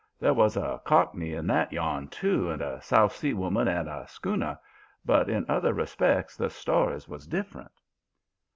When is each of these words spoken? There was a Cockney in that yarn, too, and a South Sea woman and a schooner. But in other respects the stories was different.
There 0.19 0.33
was 0.33 0.57
a 0.57 0.81
Cockney 0.83 1.33
in 1.33 1.45
that 1.45 1.71
yarn, 1.71 2.07
too, 2.07 2.49
and 2.49 2.59
a 2.59 2.81
South 2.81 3.15
Sea 3.15 3.35
woman 3.35 3.67
and 3.67 3.87
a 3.87 4.07
schooner. 4.07 4.57
But 5.05 5.29
in 5.29 5.45
other 5.47 5.73
respects 5.75 6.35
the 6.35 6.49
stories 6.49 7.07
was 7.07 7.27
different. 7.27 7.71